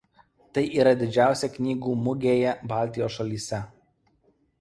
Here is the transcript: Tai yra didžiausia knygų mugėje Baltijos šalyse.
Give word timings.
Tai 0.57 0.61
yra 0.77 0.93
didžiausia 1.01 1.49
knygų 1.57 1.93
mugėje 2.05 2.55
Baltijos 2.73 3.19
šalyse. 3.19 3.61